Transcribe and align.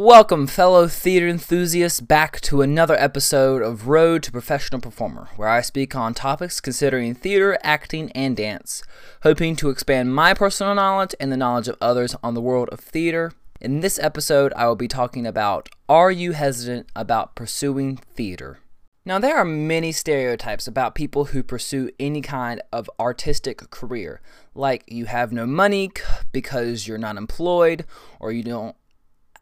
Welcome, 0.00 0.46
fellow 0.46 0.86
theater 0.86 1.26
enthusiasts, 1.26 2.00
back 2.00 2.40
to 2.42 2.62
another 2.62 2.94
episode 2.94 3.62
of 3.62 3.88
Road 3.88 4.22
to 4.22 4.30
Professional 4.30 4.80
Performer, 4.80 5.28
where 5.34 5.48
I 5.48 5.60
speak 5.60 5.96
on 5.96 6.14
topics 6.14 6.60
considering 6.60 7.16
theater, 7.16 7.58
acting, 7.64 8.12
and 8.12 8.36
dance, 8.36 8.84
hoping 9.24 9.56
to 9.56 9.70
expand 9.70 10.14
my 10.14 10.34
personal 10.34 10.76
knowledge 10.76 11.16
and 11.18 11.32
the 11.32 11.36
knowledge 11.36 11.66
of 11.66 11.76
others 11.80 12.14
on 12.22 12.34
the 12.34 12.40
world 12.40 12.68
of 12.68 12.78
theater. 12.78 13.32
In 13.60 13.80
this 13.80 13.98
episode, 13.98 14.52
I 14.54 14.68
will 14.68 14.76
be 14.76 14.86
talking 14.86 15.26
about 15.26 15.68
Are 15.88 16.12
you 16.12 16.30
hesitant 16.30 16.86
about 16.94 17.34
pursuing 17.34 17.96
theater? 17.96 18.60
Now, 19.04 19.18
there 19.18 19.36
are 19.36 19.44
many 19.44 19.90
stereotypes 19.90 20.68
about 20.68 20.94
people 20.94 21.24
who 21.24 21.42
pursue 21.42 21.90
any 21.98 22.20
kind 22.20 22.62
of 22.72 22.88
artistic 23.00 23.68
career, 23.70 24.20
like 24.54 24.84
you 24.86 25.06
have 25.06 25.32
no 25.32 25.44
money 25.44 25.90
because 26.30 26.86
you're 26.86 26.98
not 26.98 27.16
employed, 27.16 27.84
or 28.20 28.30
you 28.30 28.44
don't 28.44 28.76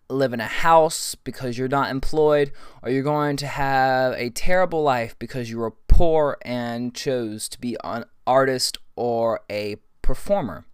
live 0.09 0.33
in 0.33 0.41
a 0.41 0.47
house 0.47 1.15
because 1.15 1.59
you're 1.59 1.69
not 1.69 1.91
employed, 1.91 2.53
or 2.83 2.91
you're 2.91 3.03
going 3.03 3.37
to 3.39 3.47
have 3.47 4.13
a 4.15 4.31
terrible 4.31 4.83
life 4.83 5.19
because 5.19 5.51
you 5.51 5.59
were 5.59 5.73
poor 5.89 6.39
and 6.43 6.95
chose 6.95 7.49
to 7.49 7.61
be 7.61 7.77
an 7.83 8.05
artist 8.27 8.79
or 8.95 9.41
a 9.51 9.77
performer. 10.03 10.65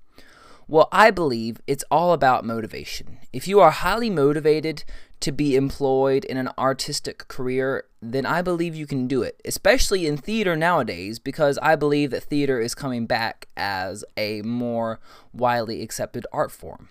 Well, 0.68 0.88
I 0.92 1.10
believe 1.10 1.60
it's 1.66 1.84
all 1.90 2.12
about 2.12 2.44
motivation. 2.44 3.18
If 3.32 3.46
you 3.46 3.60
are 3.60 3.70
highly 3.70 4.10
motivated 4.10 4.84
to 5.20 5.32
be 5.32 5.54
employed 5.54 6.24
in 6.24 6.36
an 6.36 6.50
artistic 6.58 7.28
career, 7.28 7.84
then 8.00 8.26
I 8.26 8.42
believe 8.42 8.74
you 8.74 8.86
can 8.86 9.06
do 9.06 9.22
it, 9.22 9.40
especially 9.44 10.06
in 10.06 10.16
theater 10.16 10.56
nowadays, 10.56 11.18
because 11.18 11.58
I 11.58 11.76
believe 11.76 12.10
that 12.10 12.24
theater 12.24 12.60
is 12.60 12.74
coming 12.74 13.06
back 13.06 13.46
as 13.56 14.04
a 14.16 14.42
more 14.42 14.98
widely 15.32 15.82
accepted 15.82 16.26
art 16.32 16.50
form. 16.50 16.88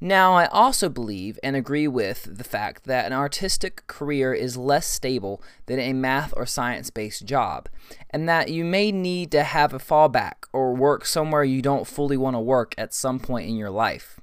Now, 0.00 0.34
I 0.34 0.46
also 0.46 0.88
believe 0.88 1.38
and 1.42 1.54
agree 1.54 1.86
with 1.86 2.36
the 2.36 2.44
fact 2.44 2.84
that 2.84 3.06
an 3.06 3.12
artistic 3.12 3.86
career 3.86 4.34
is 4.34 4.56
less 4.56 4.86
stable 4.86 5.42
than 5.66 5.78
a 5.78 5.92
math 5.92 6.34
or 6.36 6.44
science 6.44 6.90
based 6.90 7.24
job, 7.24 7.68
and 8.10 8.28
that 8.28 8.50
you 8.50 8.64
may 8.64 8.90
need 8.90 9.30
to 9.30 9.44
have 9.44 9.72
a 9.72 9.78
fallback 9.78 10.46
or 10.52 10.74
work 10.74 11.06
somewhere 11.06 11.44
you 11.44 11.62
don't 11.62 11.86
fully 11.86 12.16
want 12.16 12.34
to 12.34 12.40
work 12.40 12.74
at 12.76 12.92
some 12.92 13.20
point 13.20 13.48
in 13.48 13.56
your 13.56 13.70
life. 13.70 14.18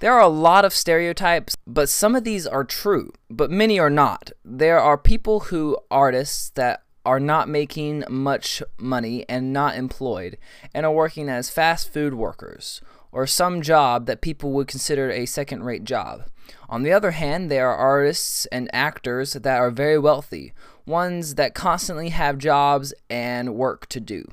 There 0.00 0.12
are 0.12 0.22
a 0.22 0.28
lot 0.28 0.64
of 0.64 0.72
stereotypes, 0.72 1.56
but 1.66 1.88
some 1.88 2.14
of 2.14 2.22
these 2.22 2.46
are 2.46 2.62
true, 2.62 3.12
but 3.28 3.50
many 3.50 3.80
are 3.80 3.90
not. 3.90 4.30
There 4.44 4.78
are 4.78 4.96
people 4.96 5.40
who, 5.40 5.76
artists, 5.90 6.50
that 6.50 6.82
are 7.04 7.18
not 7.18 7.48
making 7.48 8.04
much 8.08 8.62
money 8.78 9.24
and 9.28 9.52
not 9.52 9.74
employed, 9.74 10.36
and 10.74 10.84
are 10.84 10.92
working 10.92 11.28
as 11.28 11.48
fast 11.50 11.92
food 11.92 12.14
workers 12.14 12.82
or 13.12 13.26
some 13.26 13.62
job 13.62 14.06
that 14.06 14.20
people 14.20 14.52
would 14.52 14.68
consider 14.68 15.10
a 15.10 15.26
second 15.26 15.64
rate 15.64 15.84
job. 15.84 16.24
On 16.68 16.82
the 16.82 16.92
other 16.92 17.12
hand, 17.12 17.50
there 17.50 17.68
are 17.68 17.76
artists 17.76 18.46
and 18.46 18.70
actors 18.72 19.32
that 19.34 19.58
are 19.58 19.70
very 19.70 19.98
wealthy, 19.98 20.52
ones 20.86 21.34
that 21.34 21.54
constantly 21.54 22.10
have 22.10 22.38
jobs 22.38 22.94
and 23.10 23.54
work 23.54 23.86
to 23.88 24.00
do. 24.00 24.24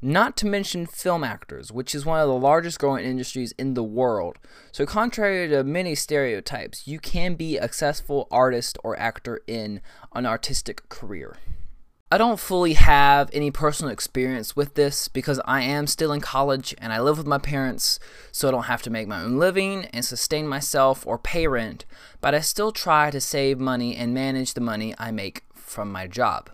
Not 0.00 0.36
to 0.38 0.46
mention 0.46 0.86
film 0.86 1.24
actors, 1.24 1.72
which 1.72 1.94
is 1.94 2.06
one 2.06 2.20
of 2.20 2.28
the 2.28 2.34
largest 2.34 2.78
growing 2.78 3.04
industries 3.04 3.52
in 3.58 3.74
the 3.74 3.82
world. 3.82 4.38
So, 4.70 4.86
contrary 4.86 5.48
to 5.48 5.64
many 5.64 5.94
stereotypes, 5.94 6.86
you 6.86 7.00
can 7.00 7.34
be 7.34 7.56
a 7.56 7.62
successful 7.62 8.28
artist 8.30 8.78
or 8.84 8.98
actor 8.98 9.40
in 9.46 9.80
an 10.14 10.24
artistic 10.24 10.88
career. 10.88 11.36
I 12.12 12.18
don't 12.18 12.38
fully 12.38 12.74
have 12.74 13.30
any 13.32 13.50
personal 13.50 13.90
experience 13.90 14.54
with 14.54 14.74
this 14.74 15.08
because 15.08 15.40
I 15.46 15.62
am 15.62 15.86
still 15.86 16.12
in 16.12 16.20
college 16.20 16.74
and 16.76 16.92
I 16.92 17.00
live 17.00 17.16
with 17.16 17.26
my 17.26 17.38
parents, 17.38 17.98
so 18.30 18.46
I 18.46 18.50
don't 18.50 18.64
have 18.64 18.82
to 18.82 18.90
make 18.90 19.08
my 19.08 19.22
own 19.22 19.38
living 19.38 19.86
and 19.94 20.04
sustain 20.04 20.46
myself 20.46 21.06
or 21.06 21.16
pay 21.16 21.46
rent, 21.46 21.86
but 22.20 22.34
I 22.34 22.40
still 22.40 22.70
try 22.70 23.10
to 23.10 23.18
save 23.18 23.58
money 23.58 23.96
and 23.96 24.12
manage 24.12 24.52
the 24.52 24.60
money 24.60 24.94
I 24.98 25.10
make 25.10 25.44
from 25.54 25.90
my 25.90 26.06
job. 26.06 26.50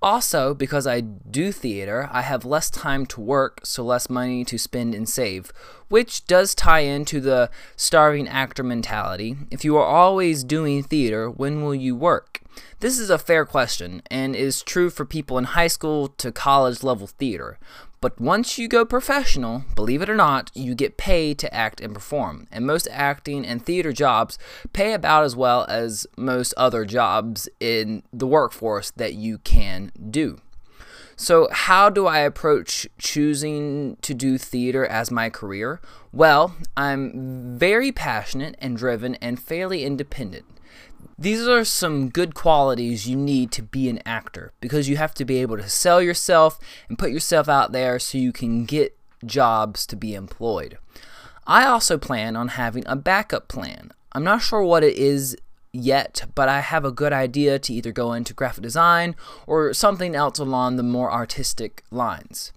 Also, 0.00 0.54
because 0.54 0.86
I 0.86 1.00
do 1.00 1.50
theater, 1.50 2.08
I 2.12 2.22
have 2.22 2.44
less 2.44 2.70
time 2.70 3.04
to 3.06 3.20
work, 3.20 3.60
so 3.64 3.84
less 3.84 4.08
money 4.08 4.44
to 4.44 4.56
spend 4.56 4.94
and 4.94 5.08
save, 5.08 5.52
which 5.88 6.24
does 6.26 6.54
tie 6.54 6.80
into 6.80 7.20
the 7.20 7.50
starving 7.76 8.28
actor 8.28 8.62
mentality. 8.62 9.36
If 9.50 9.64
you 9.64 9.76
are 9.76 9.84
always 9.84 10.44
doing 10.44 10.84
theater, 10.84 11.28
when 11.28 11.62
will 11.62 11.74
you 11.74 11.96
work? 11.96 12.40
This 12.80 12.98
is 12.98 13.10
a 13.10 13.18
fair 13.18 13.44
question 13.44 14.02
and 14.08 14.36
is 14.36 14.62
true 14.62 14.90
for 14.90 15.04
people 15.04 15.36
in 15.36 15.44
high 15.44 15.66
school 15.66 16.08
to 16.08 16.30
college 16.30 16.84
level 16.84 17.08
theater. 17.08 17.58
But 18.00 18.20
once 18.20 18.58
you 18.58 18.68
go 18.68 18.84
professional, 18.84 19.64
believe 19.74 20.02
it 20.02 20.10
or 20.10 20.14
not, 20.14 20.50
you 20.54 20.74
get 20.74 20.96
paid 20.96 21.38
to 21.40 21.52
act 21.52 21.80
and 21.80 21.92
perform. 21.92 22.46
And 22.52 22.66
most 22.66 22.86
acting 22.90 23.44
and 23.44 23.64
theater 23.64 23.92
jobs 23.92 24.38
pay 24.72 24.92
about 24.92 25.24
as 25.24 25.34
well 25.34 25.66
as 25.68 26.06
most 26.16 26.54
other 26.56 26.84
jobs 26.84 27.48
in 27.58 28.04
the 28.12 28.26
workforce 28.26 28.92
that 28.92 29.14
you 29.14 29.38
can 29.38 29.90
do. 30.10 30.40
So, 31.20 31.48
how 31.50 31.90
do 31.90 32.06
I 32.06 32.20
approach 32.20 32.86
choosing 32.96 33.96
to 34.02 34.14
do 34.14 34.38
theater 34.38 34.86
as 34.86 35.10
my 35.10 35.30
career? 35.30 35.80
Well, 36.12 36.54
I'm 36.76 37.58
very 37.58 37.90
passionate 37.90 38.54
and 38.60 38.76
driven 38.76 39.16
and 39.16 39.42
fairly 39.42 39.84
independent. 39.84 40.44
These 41.18 41.48
are 41.48 41.64
some 41.64 42.10
good 42.10 42.34
qualities 42.34 43.08
you 43.08 43.16
need 43.16 43.50
to 43.52 43.62
be 43.62 43.88
an 43.88 44.00
actor 44.06 44.52
because 44.60 44.88
you 44.88 44.96
have 44.96 45.14
to 45.14 45.24
be 45.24 45.38
able 45.38 45.56
to 45.56 45.68
sell 45.68 46.00
yourself 46.00 46.60
and 46.88 46.98
put 46.98 47.10
yourself 47.10 47.48
out 47.48 47.72
there 47.72 47.98
so 47.98 48.18
you 48.18 48.32
can 48.32 48.64
get 48.64 48.96
jobs 49.24 49.84
to 49.86 49.96
be 49.96 50.14
employed. 50.14 50.78
I 51.46 51.64
also 51.66 51.98
plan 51.98 52.36
on 52.36 52.48
having 52.48 52.84
a 52.86 52.94
backup 52.94 53.48
plan. 53.48 53.90
I'm 54.12 54.22
not 54.22 54.42
sure 54.42 54.62
what 54.62 54.84
it 54.84 54.96
is 54.96 55.36
yet, 55.72 56.24
but 56.34 56.48
I 56.48 56.60
have 56.60 56.84
a 56.84 56.92
good 56.92 57.12
idea 57.12 57.58
to 57.58 57.72
either 57.72 57.92
go 57.92 58.12
into 58.12 58.34
graphic 58.34 58.62
design 58.62 59.16
or 59.46 59.72
something 59.74 60.14
else 60.14 60.38
along 60.38 60.76
the 60.76 60.82
more 60.82 61.12
artistic 61.12 61.82
lines. 61.90 62.52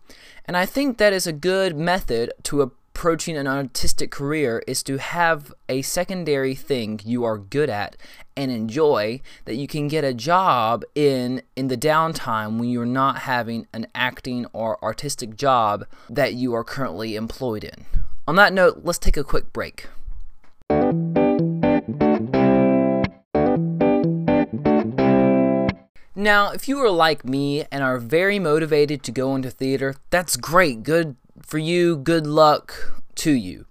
And 0.45 0.57
I 0.57 0.65
think 0.65 0.97
that 0.97 1.13
is 1.13 1.27
a 1.27 1.33
good 1.33 1.75
method 1.75 2.31
to 2.43 2.61
approaching 2.93 3.37
an 3.37 3.47
artistic 3.47 4.11
career 4.11 4.61
is 4.67 4.83
to 4.83 4.97
have 4.97 5.53
a 5.69 5.81
secondary 5.81 6.53
thing 6.53 6.99
you 7.05 7.23
are 7.23 7.37
good 7.37 7.69
at 7.69 7.95
and 8.35 8.51
enjoy 8.51 9.21
that 9.45 9.55
you 9.55 9.65
can 9.65 9.87
get 9.87 10.03
a 10.03 10.13
job 10.13 10.83
in 10.93 11.41
in 11.55 11.67
the 11.67 11.77
downtime 11.77 12.59
when 12.59 12.69
you're 12.69 12.85
not 12.85 13.19
having 13.19 13.65
an 13.73 13.87
acting 13.95 14.45
or 14.53 14.77
artistic 14.83 15.35
job 15.35 15.85
that 16.09 16.33
you 16.33 16.53
are 16.53 16.63
currently 16.63 17.15
employed 17.15 17.63
in. 17.63 17.85
On 18.27 18.35
that 18.35 18.53
note, 18.53 18.81
let's 18.83 18.99
take 18.99 19.17
a 19.17 19.23
quick 19.23 19.51
break. 19.53 19.87
Now, 26.13 26.51
if 26.51 26.67
you 26.67 26.77
are 26.77 26.91
like 26.91 27.25
me 27.25 27.65
and 27.71 27.81
are 27.81 27.97
very 27.97 28.37
motivated 28.37 29.01
to 29.03 29.11
go 29.11 29.33
into 29.33 29.49
theater, 29.49 29.95
that's 30.11 30.37
great. 30.37 30.83
Good 30.83 31.15
for 31.51 31.57
you, 31.57 31.97
good 31.97 32.25
luck 32.25 32.93
to 33.13 33.31
you. 33.31 33.65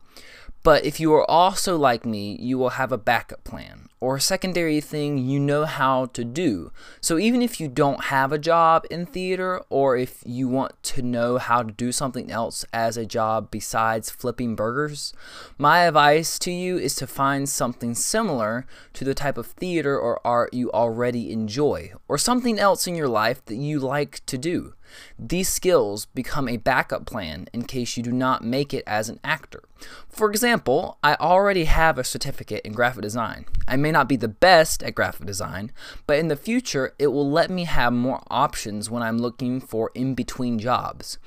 But 0.63 0.85
if 0.85 1.01
you 1.01 1.15
are 1.15 1.29
also 1.31 1.79
like 1.79 2.05
me, 2.05 2.37
you 2.39 2.59
will 2.59 2.77
have 2.77 2.93
a 2.93 2.99
backup 2.99 3.43
plan 3.43 3.89
or 4.01 4.17
a 4.17 4.21
secondary 4.21 4.83
thing 4.83 5.17
you 5.17 5.41
know 5.41 5.65
how 5.65 6.05
to 6.13 6.23
do. 6.23 6.73
So 7.01 7.19
even 7.19 7.41
if 7.41 7.59
you 7.59 7.69
don't 7.69 8.05
have 8.05 8.33
a 8.33 8.39
job 8.39 8.85
in 8.91 9.07
theater 9.07 9.63
or 9.71 9.97
if 9.97 10.23
you 10.27 10.47
want 10.47 10.83
to 10.83 11.01
know 11.01 11.39
how 11.39 11.63
to 11.63 11.73
do 11.73 11.91
something 11.91 12.31
else 12.31 12.67
as 12.71 12.99
a 12.99 13.07
job 13.07 13.51
besides 13.51 14.11
flipping 14.11 14.55
burgers, 14.55 15.15
my 15.57 15.85
advice 15.85 16.39
to 16.41 16.51
you 16.51 16.77
is 16.77 16.95
to 16.97 17.07
find 17.07 17.49
something 17.49 17.95
similar 17.95 18.67
to 18.93 19.07
the 19.07 19.15
type 19.15 19.39
of 19.39 19.47
theater 19.47 19.99
or 19.99 20.21
art 20.23 20.53
you 20.53 20.71
already 20.73 21.33
enjoy 21.33 21.93
or 22.09 22.19
something 22.19 22.59
else 22.59 22.87
in 22.87 22.95
your 22.95 23.09
life 23.09 23.43
that 23.47 23.57
you 23.57 23.79
like 23.79 24.21
to 24.27 24.37
do. 24.37 24.75
These 25.19 25.49
skills 25.49 26.07
become 26.07 26.49
a 26.49 26.57
backup 26.57 27.07
plan 27.07 27.49
in 27.53 27.65
case 27.65 27.97
you 27.97 28.03
do 28.03 28.13
not 28.13 28.45
make 28.45 28.73
it 28.73 28.85
as 28.87 29.09
an 29.09 29.21
actor. 29.23 29.63
For 30.09 30.31
example, 30.31 30.99
I 31.03 31.15
already 31.15 31.65
have 31.65 31.99
a 31.99 32.05
certificate 32.05 32.63
in 32.65 32.73
graphic 32.73 33.03
design. 33.03 33.47
I 33.67 33.77
may 33.77 33.93
not 33.93 34.09
be 34.09 34.17
the 34.17 34.29
best 34.29 34.83
at 34.83 34.95
graphic 34.95 35.27
design, 35.27 35.73
but 36.07 36.19
in 36.19 36.29
the 36.29 36.37
future, 36.37 36.95
it 36.99 37.09
will 37.09 37.31
let 37.31 37.51
me 37.51 37.65
have 37.65 37.93
more 37.93 38.23
options 38.29 38.91
when 38.91 39.03
I'm 39.03 39.19
looking 39.19 39.61
for 39.61 39.91
in 39.95 40.15
between 40.15 40.59
jobs. 40.59 41.19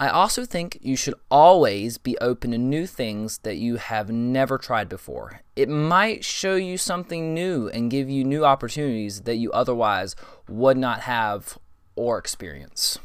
I 0.00 0.08
also 0.08 0.44
think 0.44 0.78
you 0.80 0.94
should 0.94 1.14
always 1.28 1.98
be 1.98 2.16
open 2.18 2.52
to 2.52 2.58
new 2.58 2.86
things 2.86 3.38
that 3.38 3.56
you 3.56 3.76
have 3.76 4.10
never 4.10 4.56
tried 4.56 4.88
before. 4.88 5.40
It 5.56 5.68
might 5.68 6.24
show 6.24 6.54
you 6.54 6.78
something 6.78 7.34
new 7.34 7.68
and 7.68 7.90
give 7.90 8.08
you 8.08 8.22
new 8.22 8.44
opportunities 8.44 9.22
that 9.22 9.36
you 9.36 9.50
otherwise 9.50 10.14
would 10.48 10.76
not 10.76 11.00
have 11.00 11.58
or 11.96 12.16
experience. 12.16 13.00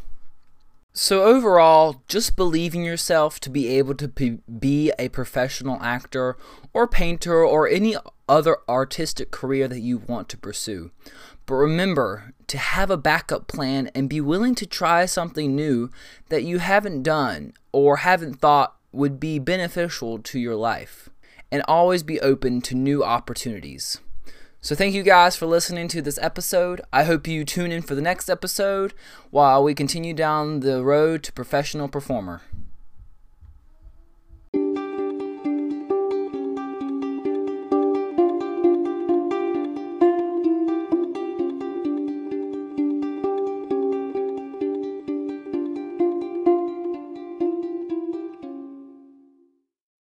So, 0.95 1.23
overall, 1.23 2.03
just 2.07 2.35
believe 2.35 2.75
in 2.75 2.83
yourself 2.83 3.39
to 3.39 3.49
be 3.49 3.67
able 3.79 3.95
to 3.95 4.07
be 4.07 4.91
a 4.99 5.09
professional 5.09 5.81
actor 5.81 6.37
or 6.71 6.87
painter 6.87 7.43
or 7.43 7.67
any 7.67 7.95
other 8.29 8.57
artistic 8.69 9.31
career 9.31 9.67
that 9.67 9.79
you 9.79 9.97
want 9.97 10.29
to 10.29 10.37
pursue. 10.37 10.91
But 11.47 11.55
remember 11.55 12.35
to 12.45 12.59
have 12.59 12.91
a 12.91 12.97
backup 12.97 13.47
plan 13.47 13.89
and 13.95 14.07
be 14.07 14.21
willing 14.21 14.53
to 14.53 14.67
try 14.67 15.07
something 15.07 15.55
new 15.55 15.89
that 16.29 16.43
you 16.43 16.59
haven't 16.59 17.01
done 17.01 17.53
or 17.71 17.97
haven't 17.97 18.35
thought 18.35 18.75
would 18.91 19.19
be 19.19 19.39
beneficial 19.39 20.19
to 20.19 20.37
your 20.37 20.55
life. 20.55 21.09
And 21.51 21.63
always 21.67 22.03
be 22.03 22.21
open 22.21 22.61
to 22.61 22.75
new 22.75 23.03
opportunities. 23.03 23.99
So, 24.65 24.75
thank 24.75 24.95
you 24.95 25.03
guys 25.03 25.35
for 25.35 25.45
listening 25.45 25.89
to 25.89 26.01
this 26.01 26.17
episode. 26.21 26.79
I 26.93 27.03
hope 27.03 27.27
you 27.27 27.43
tune 27.43 27.73
in 27.73 27.81
for 27.81 27.95
the 27.95 28.01
next 28.01 28.29
episode 28.29 28.93
while 29.29 29.61
we 29.61 29.75
continue 29.75 30.13
down 30.13 30.61
the 30.61 30.81
road 30.81 31.21
to 31.23 31.33
professional 31.33 31.89
performer. 31.89 32.43